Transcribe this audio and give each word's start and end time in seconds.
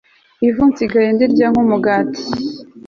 ivu 0.47 0.63
nsigaye 0.71 1.09
ndirya 1.15 1.47
nk'umugati 1.51 2.21